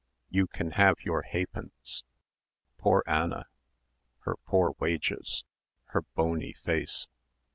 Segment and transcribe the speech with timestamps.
[0.31, 2.03] "You can have your ha'pence!"
[2.79, 3.45] Poor Anna.
[4.21, 5.45] Her poor wages.
[5.89, 7.07] Her bony face....